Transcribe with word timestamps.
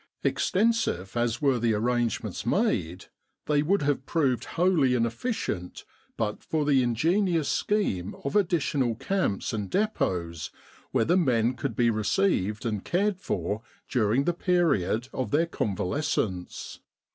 Extensive 0.23 1.15
as 1.15 1.43
were 1.43 1.59
the 1.59 1.75
arrangements 1.75 2.43
made, 2.43 3.05
they 3.45 3.61
would 3.61 3.83
have 3.83 4.07
proved 4.07 4.45
wholly 4.45 4.95
inefficient 4.95 5.85
but 6.17 6.41
for 6.43 6.67
an 6.67 6.75
ingenious 6.75 7.47
scheme 7.47 8.15
of 8.23 8.35
additional 8.35 8.95
camps 8.95 9.53
and 9.53 9.69
depots 9.69 10.49
where 10.89 11.05
the 11.05 11.17
men 11.17 11.53
could 11.53 11.75
be 11.75 11.91
received 11.91 12.65
and 12.65 12.83
cared 12.83 13.19
for 13.21 13.61
during 13.87 14.23
the 14.23 14.33
period 14.33 15.07
of 15.13 15.29
their 15.29 15.45
convalescence. 15.45 16.79